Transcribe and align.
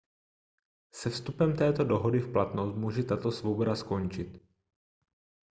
se 0.93 1.09
vstupem 1.09 1.55
této 1.57 1.83
dohody 1.83 2.19
v 2.19 2.31
platnost 2.31 2.75
může 2.75 3.03
tato 3.03 3.31
svoboda 3.31 3.75
skončit 3.75 4.41